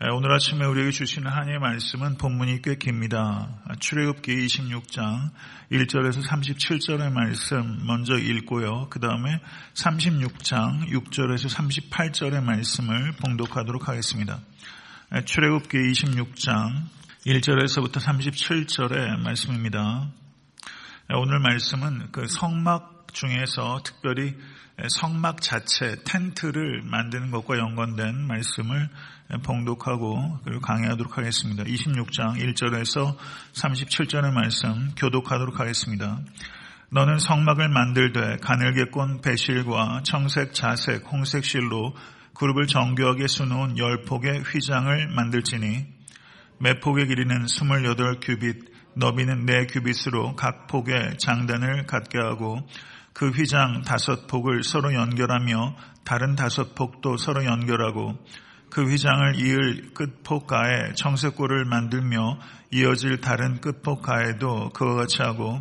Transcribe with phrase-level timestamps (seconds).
[0.00, 3.48] 오늘 아침에 우리에게 주시는 하나님의 말씀은 본문이 꽤 깁니다.
[3.80, 5.32] 출애굽기 26장
[5.72, 8.86] 1절에서 37절의 말씀 먼저 읽고요.
[8.90, 9.40] 그 다음에
[9.74, 11.50] 36장 6절에서
[11.90, 14.38] 38절의 말씀을 봉독하도록 하겠습니다.
[15.24, 16.84] 출애굽기 26장
[17.26, 20.12] 1절에서부터 37절의 말씀입니다.
[21.12, 24.36] 오늘 말씀은 그 성막 중에서 특별히
[24.88, 28.88] 성막 자체 텐트를 만드는 것과 연관된 말씀을
[29.42, 31.64] 봉독하고 그리고 강의하도록 하겠습니다.
[31.64, 33.16] 26장 1절에서
[33.52, 36.20] 37절의 말씀 교독하도록 하겠습니다.
[36.90, 41.94] 너는 성막을 만들되 가늘게 꼰 배실과 청색, 자색, 홍색 실로
[42.34, 45.86] 그룹을 정교하게 수놓은 열 폭의 휘장을 만들지니
[46.60, 52.66] 매 폭의 길이는 28 규빗, 너비는 4 규빗으로 각 폭의 장단을 갖게 하고
[53.18, 58.16] 그 휘장 다섯 폭을 서로 연결하며 다른 다섯 폭도 서로 연결하고
[58.70, 62.38] 그 휘장을 이을 끝폭가에 청색골을 만들며
[62.70, 65.60] 이어질 다른 끝폭가에도 그와 같이 하고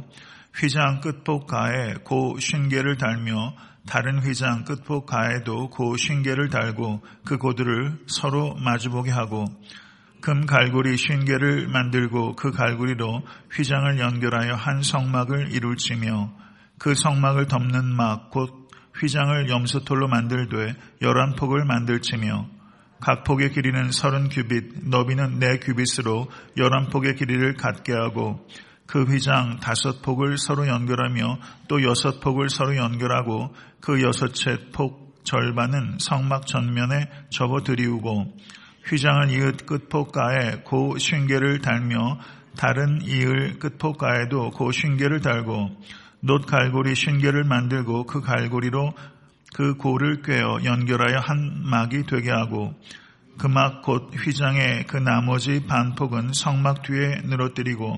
[0.54, 3.56] 휘장 끝폭가에 고 쉰개를 달며
[3.88, 9.46] 다른 휘장 끝폭가에도 고 쉰개를 달고 그 고들을 서로 마주보게 하고
[10.22, 16.46] 금 갈고리 쉰개를 만들고 그 갈고리로 휘장을 연결하여 한 성막을 이룰지며
[16.80, 18.68] 그 성막을 덮는 막 곧
[19.00, 22.48] 휘장을 염소털로 만들되 열한 폭을 만들지며
[23.00, 28.48] 각 폭의 길이는 서른 규빗, 너비는 네 규빗으로 열한 폭의 길이를 갖게 하고
[28.88, 35.98] 그 휘장 다섯 폭을 서로 연결하며 또 여섯 폭을 서로 연결하고 그 여섯째 폭 절반은
[36.00, 38.34] 성막 전면에 접어 들이우고
[38.90, 42.20] 휘장을 이을 끝폭가에 고 쉰개를 달며
[42.56, 45.70] 다른 이을 끝폭가에도 고 쉰개를 달고
[46.22, 48.94] 놋 갈고리 쉰개를 만들고 그 갈고리로
[49.54, 52.74] 그 고를 꿰어 연결하여 한 막이 되게 하고
[53.38, 57.98] 그 막 곧 휘장의 그 나머지 반폭은 성막 뒤에 늘어뜨리고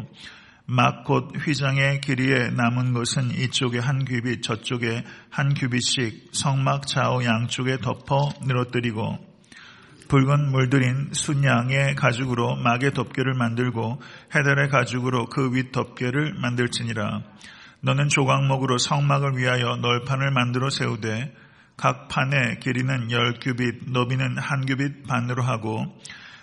[0.66, 7.78] 막 곧 휘장의 길이에 남은 것은 이쪽에 한 규빗 저쪽에 한 규빗씩 성막 좌우 양쪽에
[7.78, 9.18] 덮어 늘어뜨리고
[10.10, 14.02] 붉은 물들인 순양의 가죽으로 막의 덮개를 만들고
[14.36, 17.22] 헤달의 가죽으로 그 윗 덮개를 만들지니라.
[17.82, 21.34] 너는 조각목으로 성막을 위하여 널판을 만들어 세우되
[21.78, 25.86] 각 판의 길이는 열 규빗, 너비는 한 규빗 반으로 하고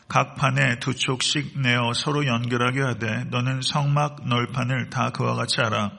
[0.09, 5.93] 각 판에 두 촉씩 내어 서로 연결하게 하되 너는 성막 널판을 다 그와 같이 하라.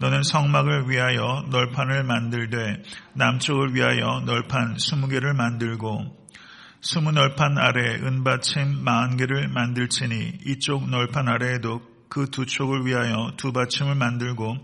[0.00, 2.82] 너는 성막을 위하여 널판을 만들되
[3.14, 6.16] 남쪽을 위하여 널판 스무 개를 만들고
[6.80, 11.80] 스무 널판 아래 은받침 마흔 개를 만들지니 이쪽 널판 아래에도
[12.18, 14.56] 그 두 촉을 위하여 두 받침을 만들고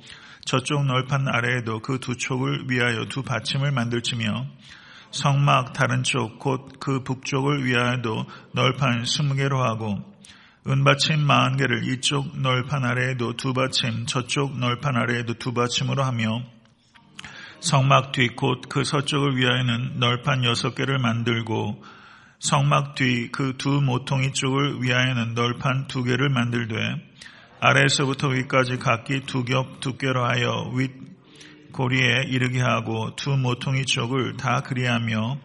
[0.45, 4.47] 저쪽 널판 아래에도 그 두 촉을 위하여 두 받침을 만들지며
[5.13, 10.03] 성막 다른 쪽 곧 그 북쪽을 위하여도 널판 스무 개로 하고
[10.67, 16.43] 은받침 마흔 개를 이쪽 널판 아래에도 두 받침 저쪽 널판 아래에도 두 받침으로 하며
[17.61, 21.85] 성막 뒤 곧 그 서쪽을 위하여는 널판 여섯 개를 만들고
[22.41, 26.75] 성막 뒤 그 두 모퉁이 쪽을 위하여는 널판 두 개를 만들되
[27.67, 30.93] 아래에서부터 위까지 각기 두 겹 두께로 하여 윗
[31.73, 35.39] 고리에 이르게 하고 두 모퉁이 쪽을 다 그리하며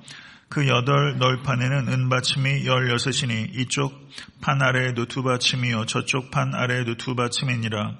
[0.49, 3.93] 그 여덟 널판에는 은받침이 열여섯이니 이쪽
[4.41, 7.95] 판 아래에도 두 받침이요 저쪽 판 아래에도 두 받침이니라.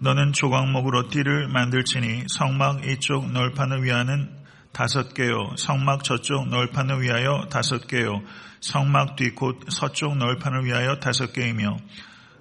[0.00, 4.36] 너는 조각목으로 띠를 만들지니 성막 이쪽 널판을 위하는
[4.72, 5.54] 다섯 개요.
[5.56, 8.20] 성막 저쪽 널판을 위하여 다섯 개요.
[8.60, 11.78] 성막 뒤 곧 서쪽 널판을 위하여 다섯 개이며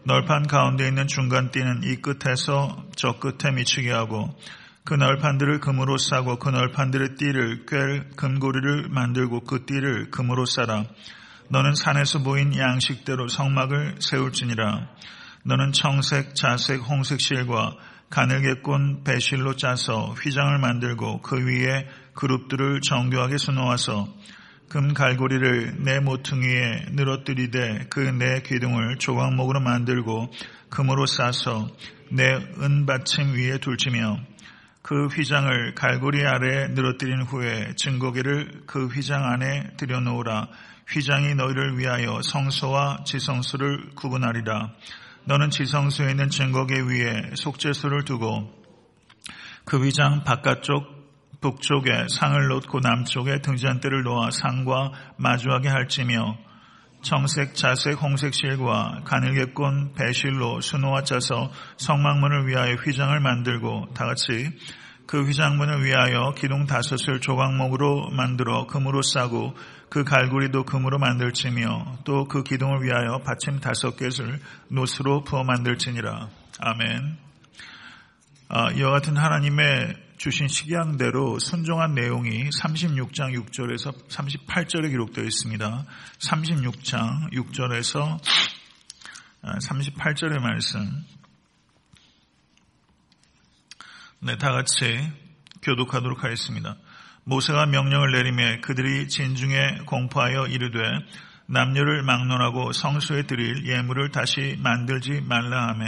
[0.08, 4.38] 널판 가운데 있는 중간 띠는 이 끝에서 저 끝에 미치게 하고
[4.84, 10.84] 그 널판들을 금으로 싸고 그 널판들의 띠를 꿰 금고리를 만들고 그 띠를 금으로 싸라.
[11.50, 14.90] 너는 산에서 보인 양식대로 성막을 세울지니라.
[15.44, 17.76] 너는 청색, 자색, 홍색 실과
[18.12, 24.08] 가늘게 꼰 배실로 짜서 휘장을 만들고 그 위에 그룹들을 정교하게 수놓아서
[24.70, 30.32] 금 갈고리를 내 모퉁이에 늘어뜨리되 그 내 기둥을 조각목으로 만들고
[30.70, 31.70] 금으로 싸서
[32.12, 34.20] 내 은받침 위에 둘치며
[34.82, 40.48] 그 휘장을 갈고리 아래에 늘어뜨린 후에 증거기를 그 휘장 안에 들여놓으라.
[40.88, 44.74] 휘장이 너희를 위하여 성소와 지성소를 구분하리라.
[45.24, 48.52] 너는 지성소에 있는 증거기 위에 속죄소를 두고
[49.66, 50.95] 그 휘장 바깥쪽
[51.46, 56.40] 북쪽에 상을 놓고 남쪽에 등잔대를 놓아 상과 마주하게 할지며
[57.04, 64.58] 청색, 자색, 홍색 실과 가늘게 꼰 배실로 수놓아 짜서 성막문을 위하여 휘장을 만들고 다같이
[65.06, 69.56] 그 휘장문을 위하여 기둥 다섯을 조각목으로 만들어 금으로 싸고
[69.92, 74.40] 그 갈고리도 금으로 만들지며 또 그 기둥을 위하여 받침 다섯 개를
[74.70, 76.28] 노스로 부어 만들지니라.
[76.60, 77.18] 아멘.
[78.50, 85.86] 아, 이와 같은 하나님의 주신 식양대로 순종한 내용이 36장 6절에서 38절에 기록되어 있습니다.
[86.18, 88.20] 36장 6절에서
[89.44, 91.06] 38절의 말씀.
[94.20, 95.12] 네, 다 같이
[95.62, 96.76] 교독하도록 하겠습니다.
[97.26, 100.80] 모세가 명령을 내리매 그들이 진중에 공포하여 이르되
[101.46, 105.86] 남녀를 막론하고 성소에 드릴 예물을 다시 만들지 말라 하매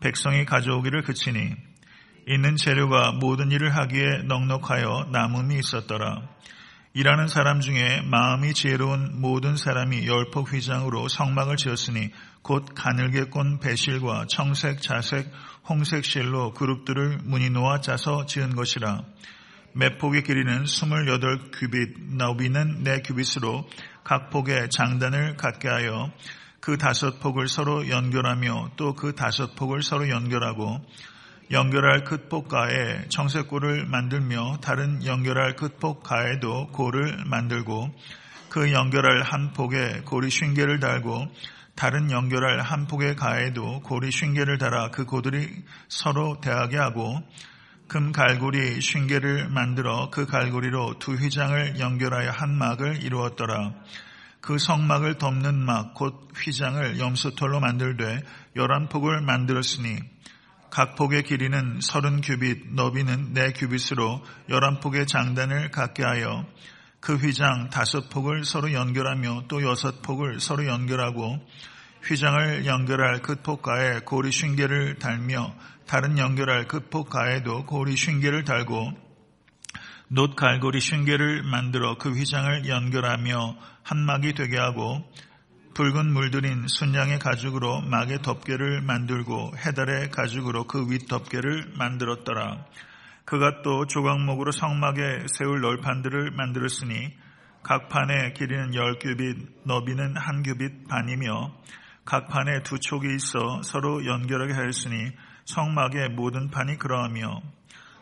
[0.00, 1.71] 백성이 가져오기를 그치니
[2.28, 6.22] 있는 재료가 모든 일을 하기에 넉넉하여 남음이 있었더라.
[6.94, 12.10] 일하는 사람 중에 마음이 지혜로운 모든 사람이 열폭 휘장으로 성막을 지었으니
[12.42, 15.32] 곧 가늘게 꼰 배실과 청색, 자색,
[15.68, 19.04] 홍색 실로 그룹들을 무늬 놓아 짜서 지은 것이라.
[19.74, 23.64] 매 폭의 길이는 28규빗, 너비는 4규빗으로
[24.04, 26.12] 각 폭에 장단을 갖게 하여
[26.60, 30.80] 그 다섯 폭을 서로 연결하며 또 그 다섯 폭을 서로 연결하고
[31.52, 37.94] 연결할 끝폭가에 청색골을 만들며 다른 연결할 끝폭가에도 골을 만들고
[38.48, 41.26] 그 연결할 한 폭에 고리 쉰개를 달고
[41.74, 45.46] 다른 연결할 한 폭의 가에도 고리 쉰개를 달아 그 고들이
[45.88, 47.20] 서로 대하게 하고
[47.86, 53.74] 금 갈고리 쉰개를 만들어 그 갈고리로 두 휘장을 연결하여 한 막을 이루었더라.
[54.40, 58.22] 그 성막을 덮는 막 곧 휘장을 염소털로 만들되
[58.56, 59.98] 열한 폭을 만들었으니
[60.72, 66.46] 각 폭의 길이는 서른 규빗, 너비는 네 규빗으로 열한 폭의 장단을 갖게 하여
[66.98, 71.38] 그 휘장 다섯 폭을 서로 연결하며 또 여섯 폭을 서로 연결하고
[72.04, 75.54] 휘장을 연결할 끝폭가에 고리 쉰개를 달며
[75.86, 78.92] 다른 연결할 끝폭가에도 고리 쉰개를 달고
[80.08, 85.04] 놋 갈고리 쉰개를 만들어 그 휘장을 연결하며 한 막이 되게 하고
[85.74, 92.66] 붉은 물들인 순양의 가죽으로 막의 덮개를 만들고 해달의 가죽으로 그 윗 덮개를 만들었더라.
[93.24, 97.14] 그가 또 조각목으로 성막에 세울 널판들을 만들었으니
[97.62, 101.54] 각 판의 길이는 열 규빗, 너비는 한 규빗 반이며
[102.04, 105.12] 각 판에 두 촉이 있어 서로 연결하게 하였으니
[105.46, 107.40] 성막의 모든 판이 그러하며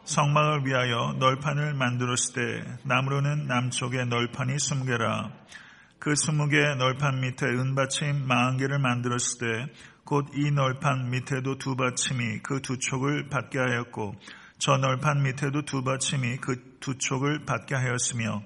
[0.05, 4.57] 성막을 위하여 널판을 만들었을 때 나무로는 남쪽에 널판이
[4.87, 5.31] 개라
[6.01, 9.73] 그 스무 개 널판 밑에 은받침 마흔 개를 만들었을 때
[10.11, 14.17] 곧 이 널판 밑에도 두 받침이 그 두 촉을 받게 하였고
[14.59, 18.43] 저 널판 밑에도 두 받침이 그 두 촉을 받게 하였으며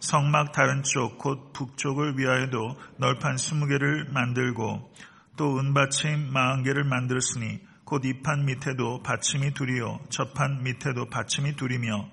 [0.00, 4.90] 성막 다른 쪽 곧 북쪽을 위하여도 널판 스무 개를 만들고
[5.36, 11.54] 또 은받침 마흔 개를 만들었으니 곧 이 판 밑에도 받침이 둘이요 저 판 밑에도 받침이
[11.56, 12.08] 둘이며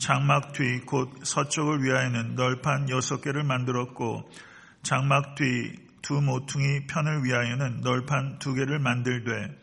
[0.00, 4.28] 장막 뒤 곧 서쪽을 위하여는 널판 여섯 개를 만들었고
[4.82, 9.54] 장막 뒤 두 모퉁이 편을 위하여는 널판 두 개를 만들되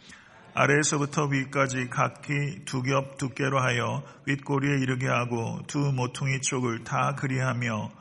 [0.53, 7.91] 아래에서부터 위까지 각기 두 겹 두께로 하여 윗꼬리에 이르게 하고 두 모퉁이 쪽을 다 그리하며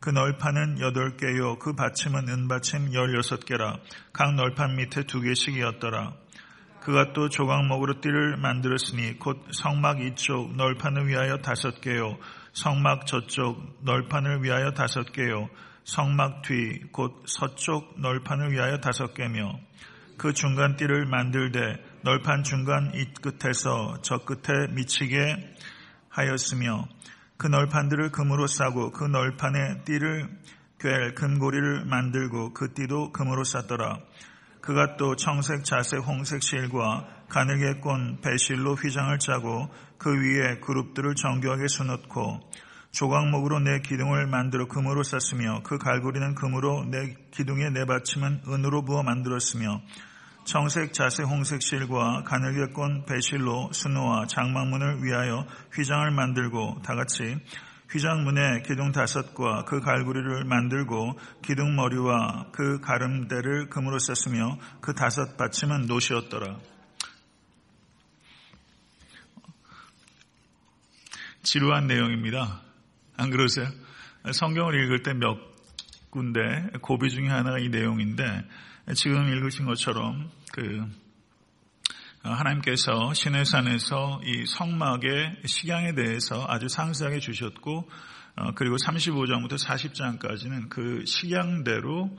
[0.00, 1.58] 그 널판은 여덟 개요.
[1.58, 3.78] 그 받침은 은받침 열여섯 개라.
[4.12, 6.12] 각 널판 밑에 두 개씩이었더라
[6.84, 12.18] 그가 또 조각목으로 띠를 만들었으니 곧 성막 이쪽 널판을 위하여 다섯 개요.
[12.52, 15.48] 성막 저쪽 널판을 위하여 다섯 개요.
[15.84, 19.58] 성막 뒤 곧 서쪽 널판을 위하여 다섯 개며
[20.18, 21.58] 그 중간 띠를 만들되
[22.02, 25.56] 널판 중간 이 끝에서 저 끝에 미치게
[26.10, 26.86] 하였으며
[27.38, 30.28] 그 널판들을 금으로 싸고 그 널판에 띠를
[30.78, 34.00] 꿰 금고리를 만들고 그 띠도 금으로 쌌더라.
[34.64, 39.68] 그가 또 청색, 자색, 홍색 실과 가늘게 꼰 배실로 휘장을 짜고
[39.98, 42.40] 그 위에 그룹들을 정교하게 수놓고
[42.90, 49.02] 조각목으로 내 기둥을 만들어 금으로 쌌으며 그 갈고리는 금으로 내 기둥의 내 받침은 은으로 부어
[49.02, 49.82] 만들었으며
[50.46, 57.36] 청색, 자색, 홍색 실과 가늘게 꼰 배실로 수놓아 장막문을 위하여 휘장을 만들고 다 같이
[57.90, 65.86] 휘장문에 기둥 다섯과 그 갈고리를 만들고 기둥 머리와 그 가름대를 금으로 썼으며 그 다섯 받침은
[65.86, 66.58] 노시였더라.
[71.42, 72.62] 지루한 내용입니다.
[73.16, 73.68] 안 그러세요?
[74.32, 75.54] 성경을 읽을 때 몇
[76.14, 78.22] 군데 고비 중에 하나가 이 내용인데
[78.94, 81.03] 지금 읽으신 것처럼 그 어,
[82.32, 87.88] 하나님께서 시내산에서 이 성막의 식양에 대해서 아주 상세하게 주셨고
[88.36, 92.18] 어, 그리고 35장부터 40장까지는 그 식양대로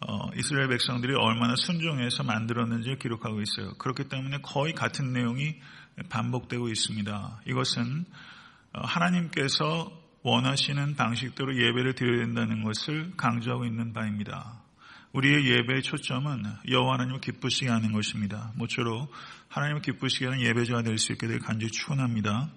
[0.00, 3.74] 어, 이스라엘 백성들이 얼마나 순종해서 만들었는지를 기록하고 있어요.
[3.74, 5.60] 그렇기 때문에 거의 같은 내용이
[6.08, 7.42] 반복되고 있습니다.
[7.46, 8.04] 이것은
[8.72, 9.92] 어, 하나님께서
[10.22, 14.61] 원하시는 방식대로 예배를 드려야 된다는 것을 강조하고 있는 바입니다.
[15.12, 18.52] 우리의 예배의 초점은 여호와 하나님을 기쁘시게 하는 것입니다.
[18.56, 19.10] 모쪼록
[19.48, 22.50] 하나님을 기쁘시게 하는 예배자가 될 수 있게 될 간절히 축원합니다.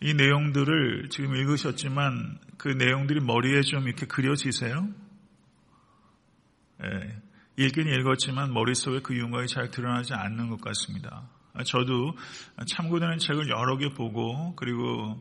[0.00, 4.88] 이 내용들을 지금 읽으셨지만 그 내용들이 머리에 좀 이렇게 그려지세요?
[6.82, 7.22] 예,
[7.56, 11.28] 읽긴 읽었지만 머릿속에 그 윤곽이 잘 드러나지 않는 것 같습니다.
[11.64, 12.16] 저도
[12.66, 15.20] 참고되는 책을 여러 개 보고 그리고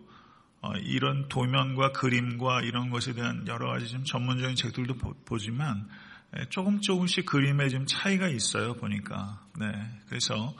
[0.61, 6.02] 어, 이런 도면과 그림과 이런 것에 대한 여러 가지 좀 전문적인 책들도 보지만 예,
[6.49, 9.41] 조금 조금씩 그림에 좀 차이가 있어요 보니까.
[9.59, 9.67] 네,
[10.07, 10.55] 그래서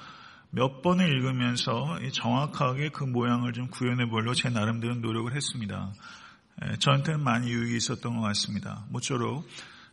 [0.52, 5.94] 몇 번을 읽으면서 정확하게 그 모양을 좀 구현해 보려고 제 나름대로 노력을 했습니다.
[6.64, 8.86] 예, 저한테는 많이 유익이 있었던 것 같습니다.
[8.90, 9.48] 모쪼록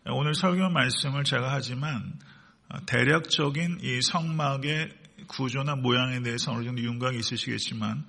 [0.06, 2.12] 오늘 설교 말씀을 제가 하지만
[2.68, 4.90] 어, 대략적인 이 성막의
[5.26, 8.04] 구조나 모양에 대해서 어느 정도 윤곽이 있으시겠지만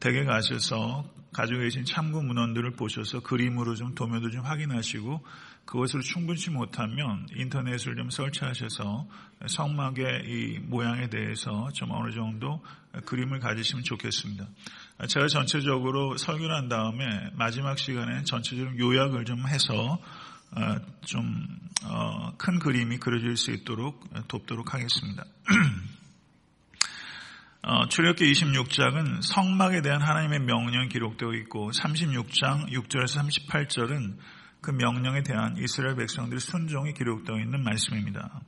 [0.00, 5.24] 댁에 가셔서 가지고 계신 참고 문헌들을 보셔서 그림으로 좀 도면도 좀 확인하시고
[5.64, 9.08] 그것을 충분치 못하면 인터넷을 좀 설치하셔서
[9.46, 12.62] 성막의 이 모양에 대해서 좀 어느 정도
[13.06, 14.46] 그림을 가지시면 좋겠습니다.
[15.08, 19.98] 제가 전체적으로 설교를 한 다음에 마지막 시간에 전체적으로 요약을 좀 해서
[20.54, 25.24] 어, 좀큰 어, 그림이 그려질 수 있도록 돕도록 하겠습니다.
[27.64, 34.16] 어, 출애굽기 26장은 성막에 대한 하나님의 명령이 기록되어 있고 36장 6절에서 38절은
[34.60, 38.40] 그 명령에 대한 이스라엘 백성들의 순종이 기록되어 있는 말씀입니다.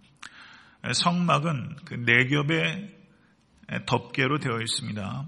[0.93, 2.89] 성막은 그네 겹의
[3.87, 5.27] 덮개로 되어 있습니다.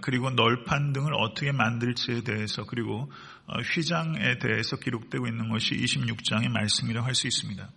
[0.00, 3.12] 그리고 널판 등을 어떻게 만들지에 대해서 그리고
[3.46, 7.68] 어, 휘장에 대해서 기록되고 있는 것이 26장의 말씀이라고 할 수 있습니다.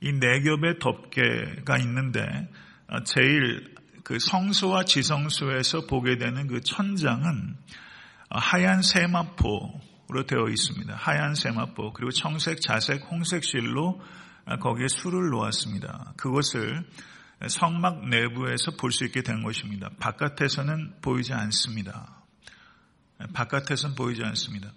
[0.00, 2.22] 이네 겹의 덮개가 있는데
[2.88, 3.79] 어, 제일
[4.10, 7.56] 그 성소와 지성소에서 보게 되는 그 천장은
[8.28, 10.96] 하얀 세마포로 되어 있습니다.
[10.96, 14.02] 하얀 세마포 그리고 청색, 자색, 홍색 실로
[14.60, 16.14] 거기에 술을 놓았습니다.
[16.16, 16.84] 그것을
[17.46, 19.90] 성막 내부에서 볼 수 있게 된 것입니다.
[20.00, 22.24] 바깥에서는 보이지 않습니다.
[23.32, 24.72] 바깥에서는 보이지 않습니다.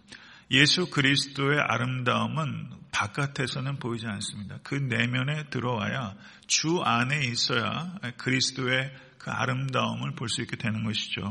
[0.51, 4.59] 예수 그리스도의 아름다움은 바깥에서는 보이지 않습니다.
[4.61, 6.13] 그 내면에 들어와야
[6.45, 8.91] 주 안에 있어야 그리스도의
[9.23, 11.21] 그 아름다움을 볼 수 있게 되는 것이죠.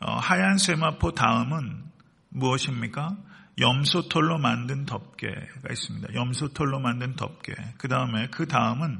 [0.00, 1.84] 어, 하얀 세마포 다음은
[2.30, 3.16] 무엇입니까?
[3.60, 6.14] 염소털로 만든 덮개가 있습니다.
[6.14, 7.52] 염소털로 만든 덮개.
[7.78, 8.98] 그 다음에 그 다음은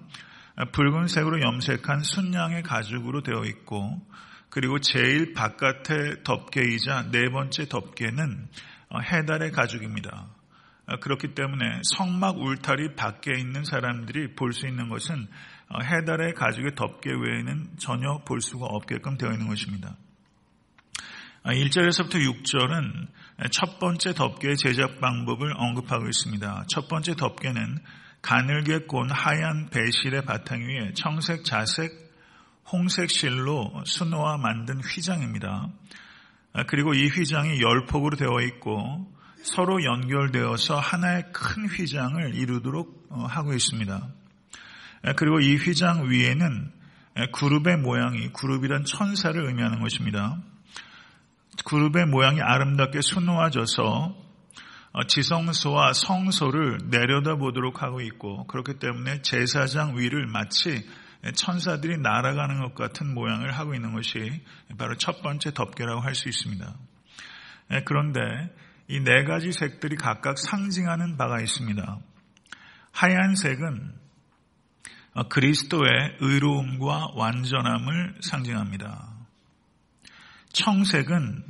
[0.72, 4.00] 붉은색으로 염색한 순양의 가죽으로 되어 있고
[4.50, 8.48] 그리고 제일 바깥의 덮개이자 네 번째 덮개는
[8.90, 10.26] 어, 해달의 가죽입니다.
[10.86, 16.74] 어, 그렇기 때문에 성막 울타리 밖에 있는 사람들이 볼 수 있는 것은 어, 해달의 가죽의
[16.74, 19.96] 덮개 외에는 전혀 볼 수가 없게끔 되어 있는 것입니다.
[21.44, 23.08] 1절에서부터 아, 6절은
[23.50, 26.64] 첫 번째 덮개의 제작 방법을 언급하고 있습니다.
[26.68, 27.78] 첫 번째 덮개는
[28.20, 31.90] 가늘게 꼰 하얀 배실의 바탕 위에 청색, 자색,
[32.70, 35.68] 홍색 실로 수놓아 만든 휘장입니다.
[36.52, 39.10] 아, 그리고 이 휘장이 열 폭으로 되어 있고
[39.42, 44.19] 서로 연결되어서 하나의 큰 휘장을 이루도록 어, 하고 있습니다.
[45.16, 46.72] 그리고 이 휘장 위에는
[47.32, 50.38] 그룹의 모양이 그룹이란 천사를 의미하는 것입니다.
[51.64, 54.30] 그룹의 모양이 아름답게 수놓아져서
[54.92, 60.84] 어, 지성소와 성소를 내려다보도록 하고 있고 그렇기 때문에 제사장 위를 마치
[61.34, 64.42] 천사들이 날아가는 것 같은 모양을 하고 있는 것이
[64.78, 66.74] 바로 첫 번째 덮개라고 할 수 있습니다.
[67.84, 68.20] 그런데
[68.88, 71.98] 이 네 가지 색들이 각각 상징하는 바가 있습니다.
[72.90, 74.09] 하얀색은 어,
[75.28, 79.08] 그리스도의 의로움과 완전함을 상징합니다.
[80.52, 81.44] 청색은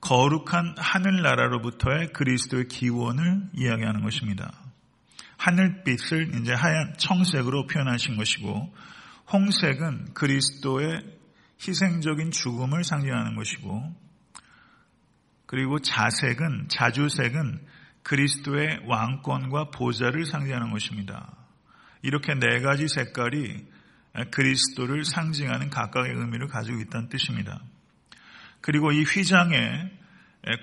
[0.00, 4.52] 거룩한 하늘나라로부터의 그리스도의 기원을 이야기하는 것입니다.
[5.38, 8.74] 하늘빛을 이제 하얀 청색으로 표현하신 것이고,
[9.32, 11.02] 홍색은 그리스도의
[11.66, 13.94] 희생적인 죽음을 상징하는 것이고,
[15.46, 17.66] 그리고 자색은, 자주색은
[18.02, 21.43] 그리스도의 왕권과 보좌를 상징하는 것입니다.
[22.04, 23.64] 이렇게 네 가지 색깔이
[24.30, 27.60] 그리스도를 상징하는 각각의 의미를 가지고 있다는 뜻입니다.
[28.60, 29.90] 그리고 이 휘장에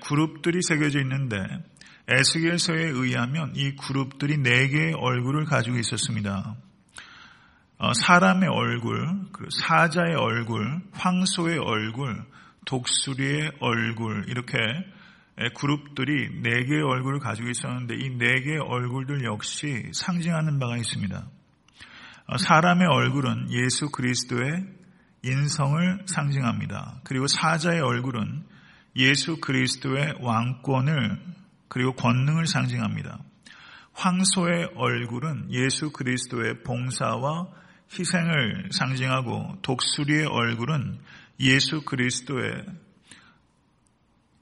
[0.04, 1.36] 그룹들이 새겨져 있는데
[2.06, 6.56] 에스겔서에 의하면 이 그룹들이 네 개의 얼굴을 가지고 있었습니다.
[7.78, 9.08] 어, 사람의 얼굴,
[9.50, 12.24] 사자의 얼굴, 황소의 얼굴,
[12.66, 14.56] 독수리의 얼굴 이렇게
[15.54, 21.26] 그룹들이 네 개의 얼굴을 가지고 있었는데 이 네 개의 얼굴들 역시 상징하는 바가 있습니다.
[22.26, 24.64] 어, 사람의 얼굴은 예수 그리스도의
[25.24, 27.00] 인성을 상징합니다.
[27.04, 28.44] 그리고 사자의 얼굴은
[28.96, 31.18] 예수 그리스도의 왕권을
[31.68, 33.18] 그리고 권능을 상징합니다.
[33.94, 37.48] 황소의 얼굴은 예수 그리스도의 봉사와
[37.98, 40.98] 희생을 상징하고 독수리의 얼굴은
[41.40, 42.64] 예수 그리스도의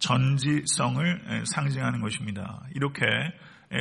[0.00, 2.62] 전지성을 상징하는 것입니다.
[2.74, 3.04] 이렇게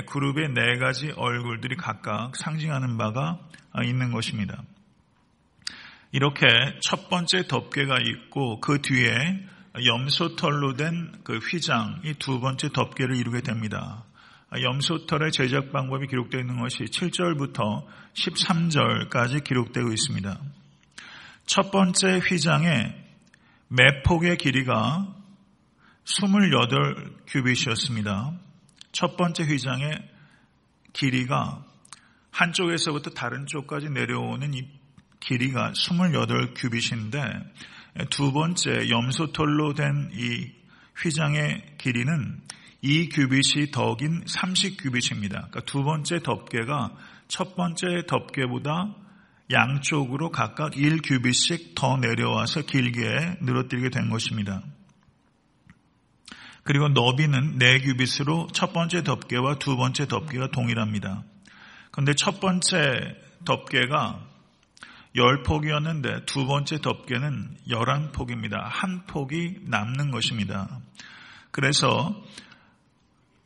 [0.08, 3.40] 그룹의 네 가지 얼굴들이 각각 상징하는 바가
[3.84, 4.62] 있는 것입니다.
[6.12, 6.48] 이렇게
[6.82, 9.10] 첫 번째 덮개가 있고 그 뒤에
[9.86, 14.04] 염소털로 된 그 휘장이 두 번째 덮개를 이루게 됩니다.
[14.52, 20.40] 염소털의 제작 방법이 기록되어 있는 것이 7절부터 13절까지 기록되고 있습니다.
[21.46, 22.96] 첫 번째 휘장의
[23.68, 25.08] 매폭의 길이가
[26.12, 28.34] 28 규빗이었습니다.
[28.92, 29.92] 첫 번째 휘장의
[30.92, 31.64] 길이가
[32.32, 34.68] 한쪽에서부터 다른 쪽까지 내려오는 이
[35.20, 37.20] 길이가 28 규빗인데
[38.10, 40.52] 두 번째 염소털로 된 이
[40.98, 42.42] 휘장의 길이는
[42.84, 45.50] 2규빗이 더 긴 30 규빗입니다.
[45.50, 46.96] 그러니까 두 번째 덮개가
[47.28, 48.96] 첫 번째 덮개보다
[49.52, 54.64] 양쪽으로 각각 1 규빗씩 더 내려와서 길게 늘어뜨리게 된 것입니다.
[56.64, 61.24] 그리고 너비는 4규빗으로 첫 번째 덮개와 두 번째 덮개가 동일합니다.
[61.92, 64.30] 그런데 첫 번째 덮개가
[65.16, 68.60] 10폭이었는데 두 번째 덮개는 11폭입니다.
[68.62, 70.80] 한 폭이 남는 것입니다.
[71.52, 72.16] 그래서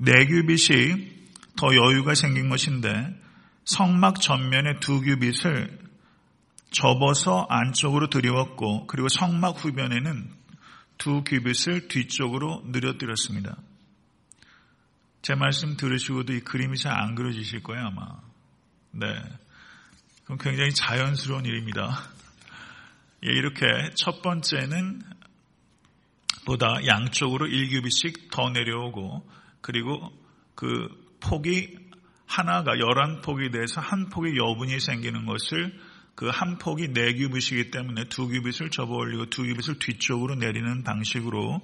[0.01, 1.13] 4규빗이
[1.55, 3.15] 더 여유가 생긴 것인데
[3.65, 5.79] 성막 전면의 두 규빗을
[6.71, 10.42] 접어서 안쪽으로 들여왔고 그리고 성막 후변에는
[11.03, 13.57] 두 규빗을 뒤쪽으로 늘어뜨렸습니다.
[15.21, 18.21] 제 말씀 들으시고도 이 그림이 잘 안 그려지실 거예요 아마.
[18.91, 19.07] 네.
[20.23, 21.99] 그럼 굉장히 자연스러운 일입니다.
[23.25, 25.01] 예, 이렇게 첫 번째는
[26.45, 29.29] 보다 양쪽으로 1규빗씩 더 내려오고
[29.59, 30.09] 그리고
[30.55, 30.87] 그
[31.19, 31.79] 폭이
[32.25, 35.77] 하나가 열한 폭이 돼서 한 폭의 여분이 생기는 것을
[36.15, 41.61] 그 한 폭이 네 규빗이기 때문에 두 규빗을 접어 올리고 두 규빗을 뒤쪽으로 내리는 방식으로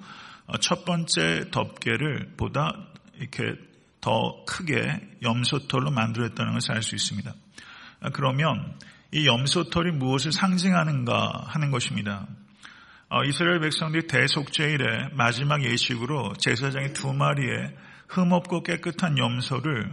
[0.48, 2.74] 어, 첫 번째 덮개를 보다
[3.20, 3.54] 이렇게
[4.02, 7.34] 더 크게 염소털로 만들었다는 것을 알 수 있습니다.
[8.02, 8.76] 아, 그러면
[9.12, 12.28] 이 염소털이 무엇을 상징하는가 하는 것입니다.
[13.10, 17.76] 어, 이스라엘 백성들이 대속제일의 마지막 예식으로 제사장이 두 마리의
[18.08, 19.92] 흠없고 깨끗한 염소를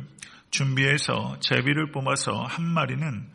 [0.50, 3.26] 준비해서 제비를 뽑아서 한 마리는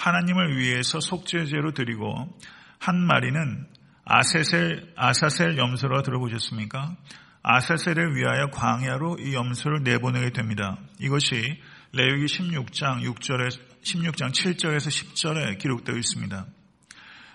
[0.00, 2.38] 하나님을 위해서 속죄제로 드리고
[2.78, 3.66] 한 마리는
[4.04, 6.96] 아세셀, 아사셀 염소라 들어보셨습니까?
[7.42, 10.78] 아사셀을 위하여 광야로 이 염소를 내보내게 됩니다.
[10.98, 11.60] 이것이
[11.92, 13.50] 레위기 16장 6절에
[13.82, 16.46] 16장 7절에서 10절에 기록되어 있습니다.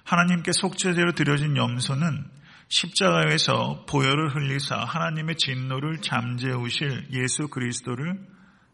[0.04, 2.26] 하나님께 속죄제로 드려진 염소는
[2.68, 8.20] 십자가에서 보혈을 흘리사 하나님의 진노를 잠재우실 예수 그리스도를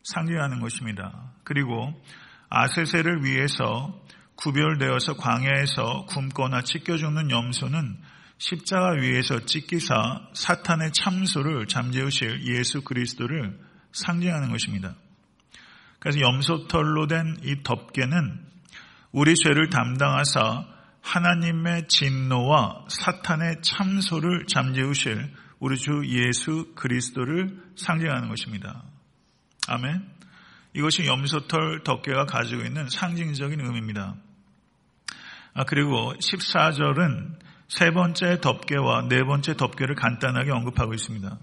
[0.03, 1.33] 상징하는 것입니다.
[1.43, 1.93] 그리고
[2.51, 3.99] 아세세를 위해서
[4.35, 7.97] 구별되어서 광야에서 굶거나 찢겨 죽는 염소는
[8.37, 9.95] 십자가 위에서 찢기사
[10.33, 13.57] 사탄의 참소를 잠재우실 예수 그리스도를
[13.93, 14.95] 상징하는 것입니다.
[15.99, 18.45] 그래서 염소털로 된 이 덮개는
[19.11, 20.65] 우리 죄를 담당하사
[21.01, 28.83] 하나님의 진노와 사탄의 참소를 잠재우실 우리 주 예수 그리스도를 상징하는 것입니다.
[29.67, 30.10] 아멘.
[30.73, 34.15] 이것이 염소털 덮개가 가지고 있는 상징적인 의미입니다.
[35.53, 41.37] 아, 그리고 14절은 세 번째 덮개와 네 번째 덮개를 간단하게 언급하고 있습니다.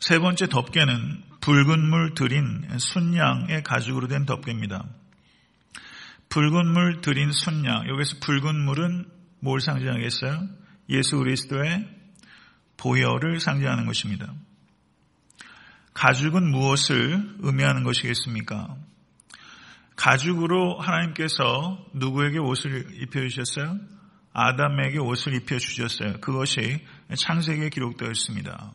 [0.00, 4.86] 세 번째 덮개는 붉은 물 들인 순양의 가죽으로 된 덮개입니다.
[6.28, 7.88] 붉은 물 들인 순양.
[7.88, 9.06] 여기서 붉은 물은
[9.40, 10.48] 뭘 상징하겠어요?
[10.90, 11.88] 예수 그리스도의
[12.76, 14.32] 보혈을 상징하는 것입니다.
[15.98, 18.76] 가죽은 무엇을 의미하는 것이겠습니까?
[19.96, 23.80] 가죽으로 하나님께서 누구에게 옷을 입혀주셨어요?
[24.32, 26.20] 아담에게 옷을 입혀주셨어요.
[26.20, 28.72] 그것이 창세기에 기록되어 있습니다.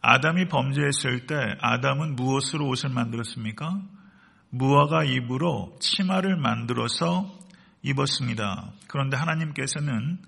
[0.00, 3.82] 아담이 범죄했을 때 아담은 무엇으로 옷을 만들었습니까?
[4.48, 7.38] 무화과 잎으로 치마를 만들어서
[7.82, 8.72] 입었습니다.
[8.88, 10.20] 그런데 하나님께서는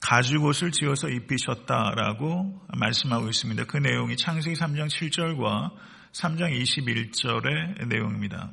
[0.00, 3.64] 가죽옷을 지어서 입히셨다라고 말씀하고 있습니다.
[3.64, 5.72] 그 내용이 창세기 3장 7절과
[6.12, 8.50] 3장 21절의 내용입니다.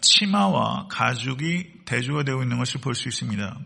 [0.00, 3.58] 치마와 가죽이 대조가 되고 있는 것을 볼 수 있습니다.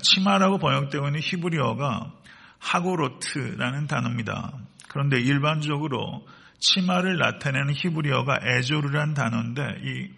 [0.00, 2.12] 치마라고 번역되고 있는 히브리어가
[2.58, 4.52] 하고로트라는 단어입니다.
[4.88, 6.26] 그런데 일반적으로
[6.58, 10.08] 치마를 나타내는 히브리어가 에조르란 단어인데 이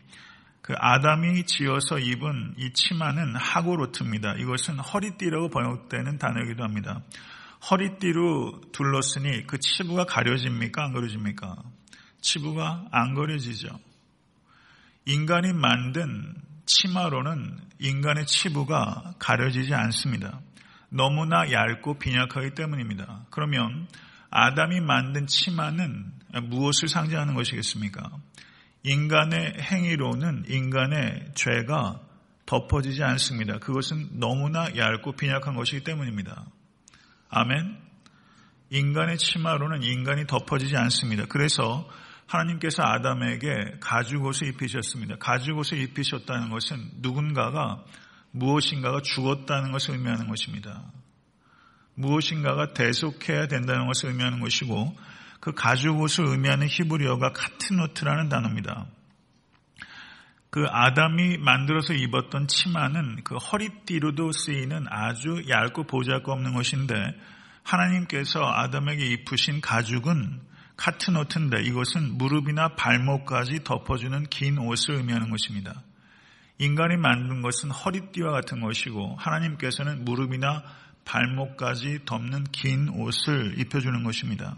[0.67, 4.35] 그 아담이 지어서 입은 이 치마는 하고로트입니다.
[4.35, 7.03] 이것은 허리띠라고 번역되는 단어이기도 합니다.
[7.71, 10.87] 허리띠로 둘렀으니 그 치부가 가려집니까?
[10.87, 11.57] 안 가려집니까?
[12.21, 13.79] 치부가 안 가려지죠.
[15.05, 16.35] 인간이 만든
[16.67, 20.41] 치마로는 인간의 치부가 가려지지 않습니다.
[20.89, 23.27] 너무나 얇고 빈약하기 때문입니다.
[23.31, 23.87] 그러면
[24.31, 28.11] 아담이 만든 치마는 무엇을 상징하는 것이겠습니까?
[28.87, 32.01] 인간의 행위로는 인간의 죄가
[32.47, 33.59] 덮어지지 않습니다.
[33.59, 36.47] 그것은 너무나 얇고 빈약한 것이기 때문입니다.
[37.29, 37.79] 아멘.
[38.71, 41.25] 인간의 치마로는 인간이 덮어지지 않습니다.
[41.29, 41.89] 그래서
[42.27, 45.17] 하나님께서 아담에게 가죽옷을 입히셨습니다.
[45.17, 47.85] 가죽옷을 입히셨다는 것은 누군가가
[48.31, 50.85] 무엇인가가 죽었다는 것을 의미하는 것입니다.
[51.95, 54.95] 무엇인가가 대속해야 된다는 것을 의미하는 것이고
[55.41, 58.87] 그 가죽 옷을 의미하는 히브리어가 카트노트라는 단어입니다.
[60.51, 66.95] 그 아담이 만들어서 입었던 치마는 그 허리띠로도 쓰이는 아주 얇고 보잘것없는 것인데
[67.63, 70.41] 하나님께서 아담에게 입으신 가죽은
[70.77, 75.83] 카트노트인데 이것은 무릎이나 발목까지 덮어주는 긴 옷을 의미하는 것입니다.
[76.59, 80.63] 인간이 만든 것은 허리띠와 같은 것이고 하나님께서는 무릎이나
[81.05, 84.57] 발목까지 덮는 긴 옷을 입혀주는 것입니다.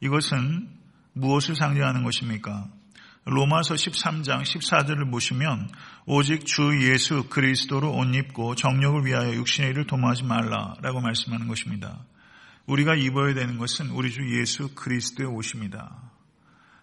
[0.00, 0.68] 이것은
[1.12, 2.68] 무엇을 상징하는 것입니까?
[3.24, 5.68] 로마서 13장 14절을 보시면
[6.06, 12.04] 오직 주 예수 그리스도로 옷 입고 정력을 위하여 육신의 일을 도모하지 말라라고 말씀하는 것입니다.
[12.66, 16.10] 우리가 입어야 되는 것은 우리 주 예수 그리스도의 옷입니다.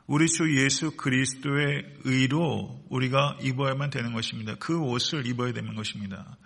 [0.06, 4.56] 우리 주 예수 그리스도의 의로 우리가 입어야만 되는 것입니다.
[4.60, 6.38] 그 옷을 입어야 되는 것입니다.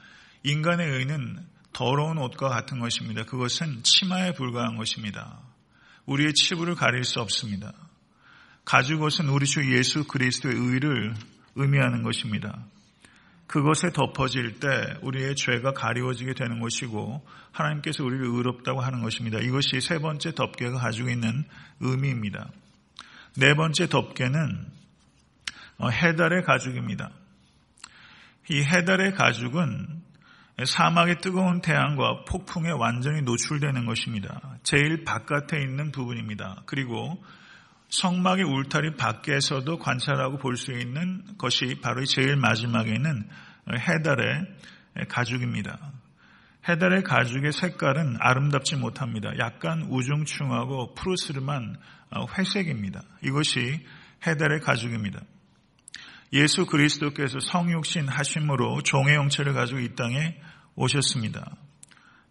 [0.43, 3.23] 인간의 의는 더러운 옷과 같은 것입니다.
[3.23, 5.40] 그것은 치마에 불과한 것입니다.
[6.11, 7.73] 우리의 치부를 가릴 수 없습니다.
[8.65, 11.13] 가죽 옷은 우리 주 예수 그리스도의 의를
[11.55, 12.65] 의미하는 것입니다.
[13.47, 14.67] 그것에 덮어질 때
[15.01, 19.39] 우리의 죄가 가리워지게 되는 것이고 하나님께서 우리를 의롭다고 하는 것입니다.
[19.39, 21.43] 이것이 세 번째 덮개가 가지고 있는
[21.81, 22.49] 의미입니다.
[23.35, 24.67] 네 번째 덮개는
[25.79, 27.09] 어, 해달의 가죽입니다.
[28.49, 30.00] 이 해달의 가죽은
[30.65, 34.57] 사막의 뜨거운 태양과 폭풍에 완전히 노출되는 것입니다.
[34.63, 36.63] 제일 바깥에 있는 부분입니다.
[36.65, 37.23] 그리고
[37.89, 43.27] 성막의 울타리 밖에서도 관찰하고 볼 수 있는 것이 바로 제일 마지막에 있는
[43.69, 45.77] 해달의 가죽입니다.
[46.69, 49.31] 해달의 가죽의 색깔은 아름답지 못합니다.
[49.39, 51.77] 약간 우중충하고 푸르스름한
[52.37, 53.01] 회색입니다.
[53.23, 53.85] 이것이
[54.25, 55.21] 해달의 가죽입니다.
[56.33, 60.37] 예수 그리스도께서 성육신 하심으로 종의 형체를 가지고 이 땅에
[60.75, 61.57] 오셨습니다.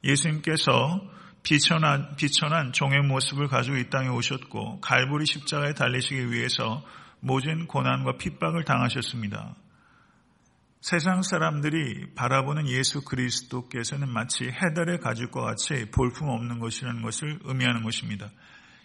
[0.03, 1.01] 예수님께서
[1.43, 6.85] 비천한, 비천한 종의 모습을 가지고 이 땅에 오셨고 갈보리 십자가에 달리시기 위해서
[7.21, 9.55] 모진 고난과 핍박을 당하셨습니다.
[10.81, 18.31] 세상 사람들이 바라보는 예수 그리스도께서는 마치 해달의 가죽과 같이 볼품없는 것이라는 것을 의미하는 것입니다.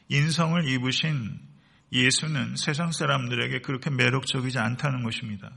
[0.10, 1.40] 인성을 입으신
[2.04, 5.50] 예수는 세상 사람들에게 그렇게 매력적이지 않다는 것입니다.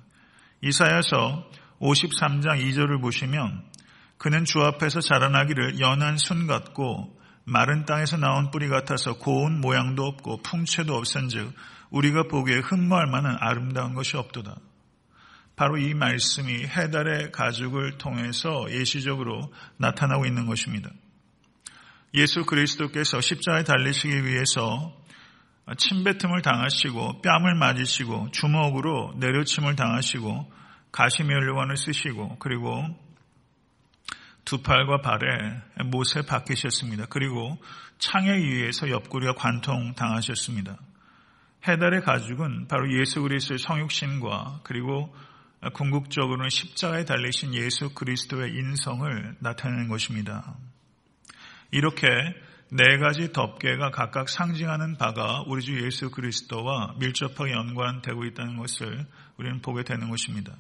[0.63, 3.65] 이사야서 53장 2절을 보시면
[4.19, 10.43] 그는 주 앞에서 자라나기를 연한 순 같고 마른 땅에서 나온 뿌리 같아서 고운 모양도 없고
[10.43, 11.55] 풍채도 없은즉
[11.91, 14.57] 우리가 보기에 흠모할 만한 아름다운 것이 없도다.
[15.57, 20.91] 바로 이 말씀이 해달의 가죽을 통해서 예시적으로 나타나고 있는 것입니다.
[22.15, 24.95] 예수 그리스도께서 십자가에 달리시기 위해서
[25.77, 30.53] 침뱉음을 당하시고 뺨을 맞으시고 주먹으로 내려침을 당하시고
[30.93, 32.85] 가시면류관을 쓰시고 그리고
[34.45, 37.07] 두 팔과 발에 못에 박히셨습니다.
[37.11, 37.59] 그리고
[37.99, 40.79] 창에 의해서 옆구리가 관통 당하셨습니다.
[41.67, 45.15] 해달의 가죽은 바로 예수 그리스도의 성육신과 그리고
[45.75, 50.57] 궁극적으로는 십자가에 달리신 예수 그리스도의 인성을 나타내는 것입니다.
[51.71, 52.07] 이렇게
[52.71, 59.07] 네 가지 덮개가 각각 상징하는 바가 우리 주 예수 그리스도와 밀접하게 연관되고 있다는 것을
[59.39, 60.53] 우리는 보게 되는 것입니다.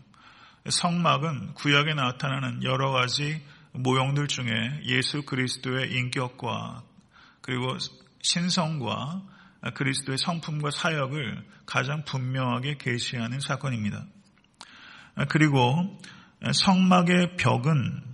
[0.66, 6.82] 성막은 구약에 나타나는 여러 가지 모형들 중에 예수 그리스도의 인격과
[7.42, 7.76] 그리고
[8.22, 9.22] 신성과
[9.74, 14.06] 그리스도의 성품과 사역을 가장 분명하게 계시하는 사건입니다.
[15.28, 16.00] 그리고
[16.52, 18.07] 성막의 벽은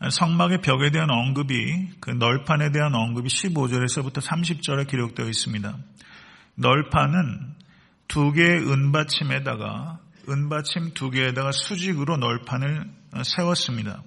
[0.00, 5.76] 성막의 벽에 대한 언급이 그 널판에 대한 언급이 15절에서부터 30절에 기록되어 있습니다.
[6.54, 7.54] 널판은
[8.06, 12.90] 두 개의 은받침에다가 은받침 두 개에다가 수직으로 널판을
[13.24, 14.02] 세웠습니다.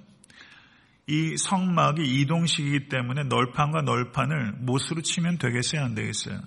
[1.08, 5.84] 이 성막이 이동식이기 때문에 널판과 널판을 못으로 치면 되겠어요?
[5.84, 6.40] 안 되겠어요?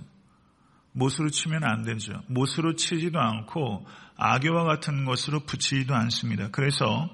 [0.92, 2.12] 못으로 치면 안 되죠.
[2.28, 6.48] 못으로 치지도 않고 악교와 같은 것으로 붙이지도 않습니다.
[6.50, 7.10] 그래서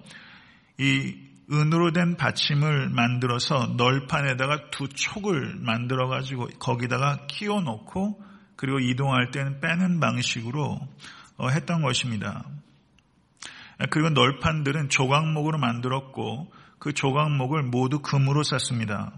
[0.79, 8.23] 이 은으로 된 받침을 만들어서 널판에다가 두 촉을 만들어 가지고 거기다가 끼워 놓고
[8.55, 10.81] 그리고 이동할 때는 빼는 방식으로
[11.39, 12.45] 어, 했던 것입니다.
[13.89, 19.13] 그리고 널판들은 조각목으로 만들었고 그 조각목을 모두 금으로 쌌습니다.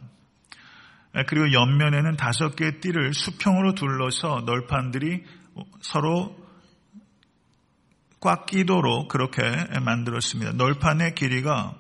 [1.27, 5.25] 그리고 옆면에는 다섯 개의 띠를 수평으로 둘러서 널판들이
[5.81, 6.37] 서로
[8.21, 9.43] 꽉 끼도록 그렇게
[9.85, 10.53] 만들었습니다.
[10.53, 11.75] 널판의 길이가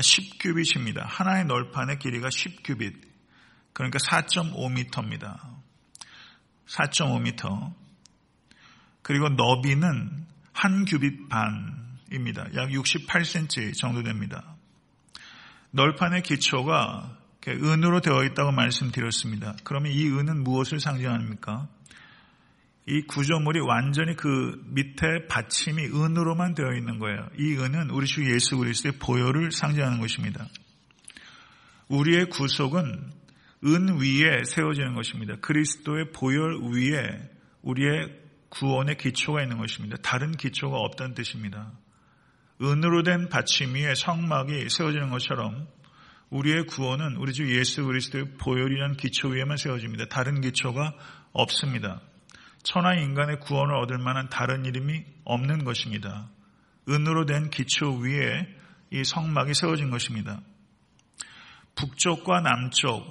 [0.00, 1.02] 10큐빗입니다.
[1.04, 3.00] 하나의 널판의 길이가 10큐빗.
[3.72, 5.38] 그러니까 4.5m입니다.
[6.66, 7.74] 4.5m.
[9.02, 12.46] 그리고 너비는 한 큐빗 반입니다.
[12.54, 14.56] 약 68cm 정도 됩니다.
[15.72, 19.56] 널판의 기초가 은으로 되어 있다고 말씀드렸습니다.
[19.64, 21.68] 그러면 이 은은 무엇을 상징합니까?
[22.86, 27.28] 이 구조물이 완전히 그 밑에 받침이 은으로만 되어 있는 거예요.
[27.38, 30.46] 이 은은 우리 주 예수 그리스도의 보혈을 상징하는 것입니다.
[31.88, 33.12] 우리의 구속은
[33.66, 35.36] 은 위에 세워지는 것입니다.
[35.40, 37.30] 그리스도의 보혈 위에
[37.62, 38.20] 우리의
[38.50, 39.96] 구원의 기초가 있는 것입니다.
[40.02, 41.72] 다른 기초가 없다는 뜻입니다.
[42.60, 45.66] 은으로 된 받침 위에 성막이 세워지는 것처럼
[46.28, 50.06] 우리의 구원은 우리 주 예수 그리스도의 보혈이라는 기초 위에만 세워집니다.
[50.06, 50.92] 다른 기초가
[51.32, 52.02] 없습니다.
[52.64, 56.28] 천하 인간의 구원을 얻을 만한 다른 이름이 없는 것입니다.
[56.88, 58.48] 은으로 된 기초 위에
[58.90, 60.40] 이 성막이 세워진 것입니다.
[61.76, 63.04] 북쪽과 남쪽,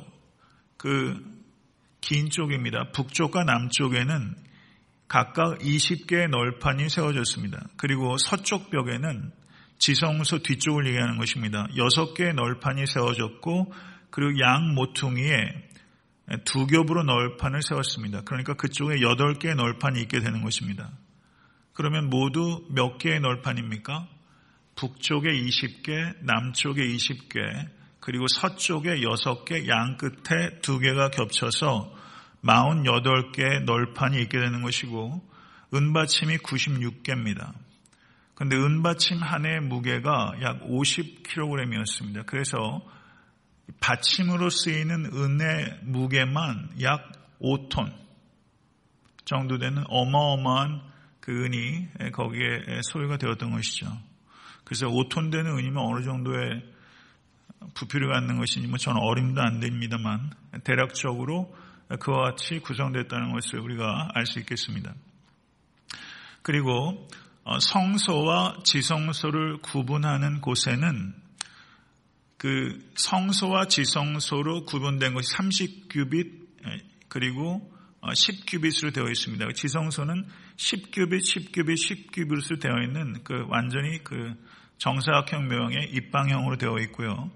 [0.78, 1.34] 그
[2.04, 2.92] 긴 쪽입니다.
[2.92, 4.36] 북쪽과 남쪽에는
[5.08, 7.70] 각각 20개의 널판이 세워졌습니다.
[7.78, 9.32] 그리고 서쪽 벽에는
[9.80, 11.66] 지성소 뒤쪽을 얘기하는 것입니다.
[11.76, 13.74] 6개의 널판이 세워졌고
[14.10, 15.70] 그리고 양 모퉁이에
[16.46, 18.22] 두 겹으로 널판을 세웠습니다.
[18.22, 20.92] 그러니까 그쪽에 8개의 널판이 있게 되는 것입니다.
[21.74, 24.08] 그러면 모두 몇 개의 널판입니까?
[24.76, 27.70] 북쪽에 20개, 남쪽에 20개,
[28.00, 31.94] 그리고 서쪽에 6개, 양 끝에 2개가 겹쳐서
[32.44, 35.22] 48개의 널판이 있게 되는 것이고
[35.74, 37.54] 은받침이 96개입니다.
[38.36, 42.26] 그런데 은받침 한 해의 무게가 약 50kg이었습니다.
[42.26, 42.82] 그래서
[43.80, 47.94] 받침으로 쓰이는 은의 무게만 약 5톤
[49.26, 50.82] 정도 되는 어마어마한
[51.20, 53.88] 그 은이 거기에 소유가 되었던 것이죠.
[54.64, 56.64] 그래서 5톤 되는 은이면 어느 정도의
[57.74, 60.32] 부피를 갖는 것인지 뭐 저는 어림도 안 됩니다만
[60.64, 61.56] 대략적으로
[62.00, 64.94] 그와 같이 구성됐다는 것을 우리가 알 수 있겠습니다.
[66.42, 67.08] 그리고
[67.46, 71.14] 어, 성소와 지성소를 구분하는 곳에는
[72.44, 76.30] 그 성소와 지성소로 구분된 것이 30규빗
[77.08, 79.48] 그리고 10규빗으로 어, 되어 있습니다.
[79.54, 80.28] 지성소는
[80.58, 84.36] 10규빗, 10규빗, 10규빗으로 되어 있는 그 완전히 그
[84.78, 87.32] 정사각형 모형의 입방형으로 되어 있고요.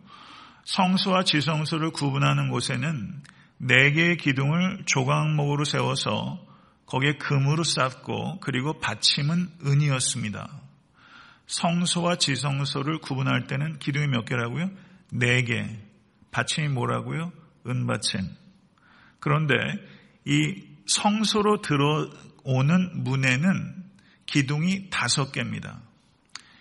[0.65, 3.23] 성소와 지성소를 구분하는 곳에는
[3.59, 6.45] 네 개의 기둥을 조각목으로 세워서
[6.85, 10.49] 거기에 금으로 쌓고 그리고 받침은 은이었습니다.
[11.45, 14.69] 성소와 지성소를 구분할 때는 기둥이 몇 개라고요?
[15.11, 15.67] 네 개.
[16.31, 17.31] 받침이 뭐라고요?
[17.65, 18.21] 은받침.
[19.19, 19.55] 그런데
[20.25, 23.83] 이 성소로 들어오는 문에는
[24.25, 25.81] 기둥이 다섯 개입니다.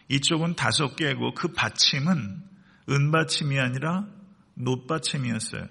[0.09, 2.42] 이쪽은 다섯 개고 그 받침은
[2.88, 4.06] 은받침이 아니라
[4.54, 5.66] 놋받침이었어요.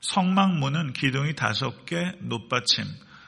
[0.00, 2.84] 성막문은 기둥이 다섯 개, 놋받침.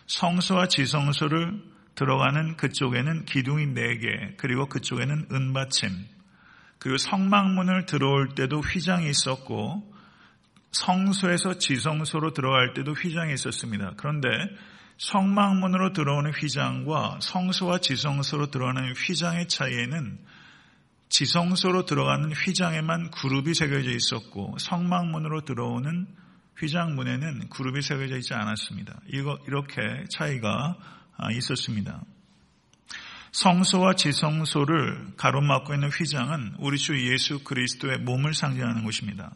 [0.06, 1.62] 성소와 지성소를
[1.94, 5.88] 들어가는 그쪽에는 기둥이 네 개, 그리고 그쪽에는 은받침.
[6.80, 9.88] 그리고 성막문을 들어올 때도 휘장이 있었고
[10.72, 13.92] 성소에서 지성소로 들어갈 때도 휘장이 있었습니다.
[13.96, 14.28] 그런데
[14.98, 20.18] 성막문으로 들어오는 휘장과 성소와 지성소로 들어가는 휘장의 차이에는
[21.10, 26.06] 지성소로 들어가는 휘장에만 그룹이 새겨져 있었고 성막문으로 들어오는
[26.58, 29.00] 휘장문에는 그룹이 새겨져 있지 않았습니다.
[29.12, 30.76] 이거 이렇게 차이가
[31.32, 32.02] 있었습니다.
[33.32, 39.32] 성소와 지성소를 가로막고 있는 휘장은 우리 주 예수 그리스도의 몸을 상징하는 것입니다.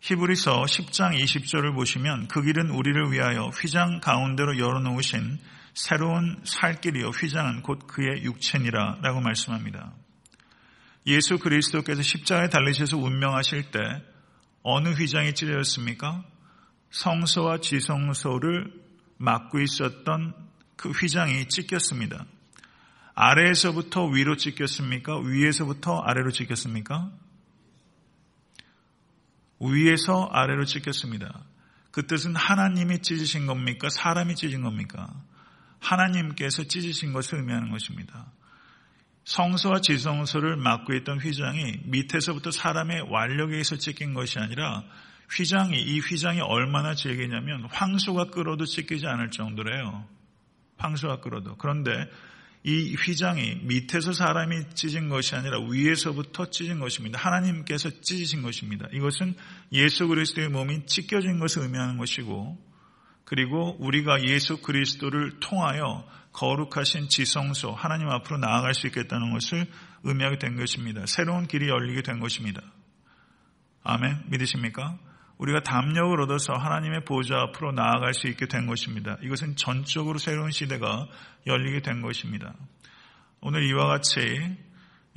[0.00, 5.38] 히브리서 10장 20절을 보시면 그 길은 우리를 위하여 휘장 가운데로 열어놓으신
[5.74, 9.92] 새로운 살 길이요 휘장은 곧 그의 육체니라 라고 말씀합니다.
[11.06, 13.80] 예수 그리스도께서 십자가에 달리셔서 운명하실 때
[14.62, 16.24] 어느 휘장이 찔렸습니까?
[16.90, 18.72] 성소와 지성소를
[19.18, 20.34] 막고 있었던
[20.76, 22.26] 그 휘장이 찢겼습니다.
[23.16, 25.18] 아래에서부터 위로 찢겼습니까?
[25.18, 27.10] 위에서부터 아래로 찢겼습니까?
[29.58, 31.44] 위에서 아래로 찢겼습니다.
[31.90, 33.88] 그 뜻은 하나님이 찢으신 겁니까?
[33.88, 35.08] 사람이 찢은 겁니까?
[35.80, 38.30] 하나님께서 찢으신 것을 의미하는 것입니다.
[39.24, 44.84] 성소와 지성소를 막고 있던 휘장이 밑에서부터 사람의 완력에 의해서 찢긴 것이 아니라
[45.30, 50.06] 휘장이 이 휘장이 얼마나 질기냐면 황소가 끌어도 찢기지 않을 정도래요.
[50.76, 51.56] 황소가 끌어도.
[51.56, 52.10] 그런데
[52.68, 57.16] 이 휘장이 밑에서 사람이 찢은 것이 아니라 위에서부터 찢은 것입니다.
[57.16, 58.88] 하나님께서 찢으신 것입니다.
[58.92, 59.36] 이것은
[59.70, 62.58] 예수 그리스도의 몸이 찢겨진 것을 의미하는 것이고
[63.24, 69.68] 그리고 우리가 예수 그리스도를 통하여 거룩하신 지성소 하나님 앞으로 나아갈 수 있겠다는 것을
[70.02, 71.06] 의미하게 된 것입니다.
[71.06, 72.60] 새로운 길이 열리게 된 것입니다.
[73.84, 74.24] 아멘.
[74.26, 74.98] 믿으십니까?
[75.38, 79.18] 우리가 담력을 얻어서 하나님의 보좌 앞으로 나아갈 수 있게 된 것입니다.
[79.22, 81.06] 이것은 전적으로 새로운 시대가
[81.46, 82.54] 열리게 된 것입니다.
[83.40, 84.56] 오늘 이와 같이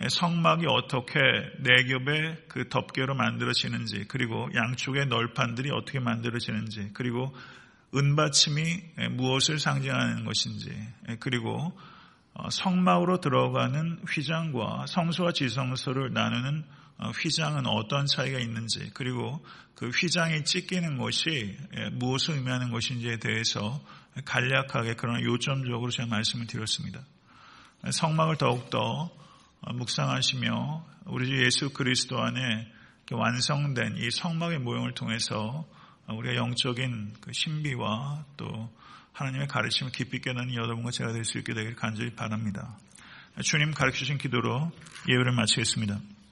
[0.07, 1.19] 성막이 어떻게
[1.59, 7.35] 네 겹의 그 덮개로 만들어지는지, 그리고 양쪽의 널판들이 어떻게 만들어지는지, 그리고
[7.95, 10.71] 은받침이 무엇을 상징하는 것인지,
[11.19, 11.77] 그리고
[12.49, 16.63] 성막으로 들어가는 휘장과 성소와 지성소를 나누는
[16.99, 19.43] 휘장은 어떤 차이가 있는지 그리고
[19.75, 21.57] 그 휘장이 찢기는 것이
[21.93, 23.81] 무엇을 의미하는 것인지에 대해서
[24.25, 27.01] 간략하게 그러나 요점적으로 제가 말씀을 드렸습니다.
[27.89, 29.09] 성막을 더욱더
[29.61, 32.67] 묵상하시며 우리 주 예수 그리스도 안에
[33.11, 35.65] 완성된 이 성막의 모형을 통해서
[36.07, 38.69] 우리가 영적인 그 신비와 또
[39.13, 42.77] 하나님의 가르침을 깊이 깨닫는 여러분과 제가 될 수 있게 되길 간절히 바랍니다.
[43.41, 44.71] 주님 가르치신 기도로
[45.07, 45.99] 예배를 마치겠습니다.